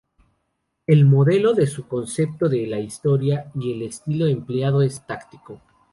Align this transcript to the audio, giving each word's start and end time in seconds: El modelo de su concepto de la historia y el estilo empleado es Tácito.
El 0.87 1.05
modelo 1.05 1.53
de 1.53 1.67
su 1.67 1.87
concepto 1.87 2.49
de 2.49 2.65
la 2.65 2.79
historia 2.79 3.51
y 3.53 3.73
el 3.73 3.83
estilo 3.83 4.25
empleado 4.25 4.81
es 4.81 5.05
Tácito. 5.05 5.61